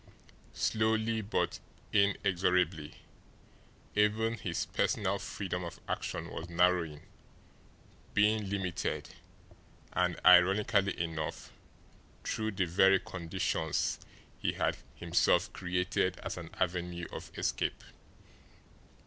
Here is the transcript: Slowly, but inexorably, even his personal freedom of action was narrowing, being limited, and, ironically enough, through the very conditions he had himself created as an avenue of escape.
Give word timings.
Slowly, 0.55 1.21
but 1.21 1.59
inexorably, 1.93 2.95
even 3.93 4.33
his 4.33 4.65
personal 4.65 5.19
freedom 5.19 5.63
of 5.63 5.79
action 5.87 6.31
was 6.31 6.49
narrowing, 6.49 7.03
being 8.15 8.49
limited, 8.49 9.09
and, 9.93 10.19
ironically 10.25 10.99
enough, 10.99 11.51
through 12.23 12.53
the 12.53 12.65
very 12.65 12.97
conditions 12.99 13.99
he 14.39 14.53
had 14.53 14.75
himself 14.95 15.53
created 15.53 16.17
as 16.23 16.35
an 16.35 16.49
avenue 16.55 17.05
of 17.11 17.29
escape. 17.37 17.83